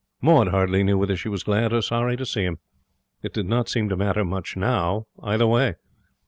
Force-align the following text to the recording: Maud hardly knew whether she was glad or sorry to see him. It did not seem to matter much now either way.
Maud 0.19 0.47
hardly 0.47 0.81
knew 0.83 0.97
whether 0.97 1.15
she 1.15 1.29
was 1.29 1.43
glad 1.43 1.71
or 1.71 1.83
sorry 1.83 2.17
to 2.17 2.25
see 2.25 2.43
him. 2.43 2.57
It 3.21 3.33
did 3.35 3.45
not 3.45 3.69
seem 3.69 3.87
to 3.89 3.95
matter 3.95 4.25
much 4.25 4.57
now 4.57 5.05
either 5.21 5.45
way. 5.45 5.75